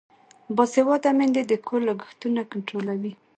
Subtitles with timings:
[0.55, 3.13] باسواده میندې د کور لګښتونه کنټرولوي.